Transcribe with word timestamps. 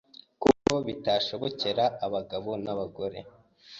kuko 0.41 0.73
bitashobokera 0.87 1.83
abagabo 2.05 2.49
n’abagore, 2.63 3.19